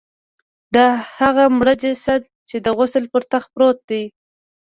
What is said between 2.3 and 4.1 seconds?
چې د غسل پر تخت پروت دی.